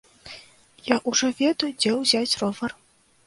Я 0.85 0.95
ўжо 1.11 1.29
ведаю, 1.41 1.71
дзе 1.79 1.91
ўзяць 1.99 2.37
ровар. 2.43 2.71